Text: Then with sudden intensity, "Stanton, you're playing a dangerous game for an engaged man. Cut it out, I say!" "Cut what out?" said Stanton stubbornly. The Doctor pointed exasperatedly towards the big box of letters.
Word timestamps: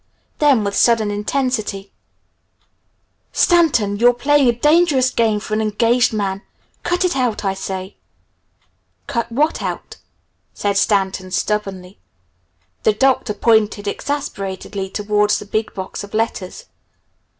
Then 0.39 0.63
with 0.63 0.75
sudden 0.75 1.11
intensity, 1.11 1.93
"Stanton, 3.33 3.97
you're 3.99 4.15
playing 4.15 4.47
a 4.47 4.51
dangerous 4.51 5.11
game 5.11 5.39
for 5.39 5.53
an 5.53 5.61
engaged 5.61 6.11
man. 6.11 6.41
Cut 6.81 7.05
it 7.05 7.15
out, 7.15 7.45
I 7.45 7.53
say!" 7.53 7.97
"Cut 9.05 9.31
what 9.31 9.61
out?" 9.61 9.97
said 10.55 10.75
Stanton 10.75 11.29
stubbornly. 11.29 11.99
The 12.81 12.93
Doctor 12.93 13.35
pointed 13.35 13.87
exasperatedly 13.87 14.89
towards 14.89 15.37
the 15.37 15.45
big 15.45 15.71
box 15.75 16.03
of 16.03 16.15
letters. 16.15 16.65